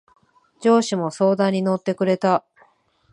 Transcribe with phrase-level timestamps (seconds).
[0.59, 2.43] 上司も相談に乗ってくれた。